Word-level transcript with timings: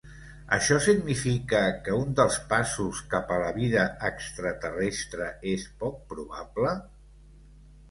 Això 0.55 0.77
significa 0.85 1.59
que 1.87 1.97
un 2.05 2.15
dels 2.21 2.37
passos 2.55 3.03
cap 3.13 3.35
a 3.37 3.39
la 3.45 3.53
vida 3.59 3.85
extraterrestre 4.09 5.31
és 5.55 5.69
poc 5.85 6.03
probable? 6.17 6.77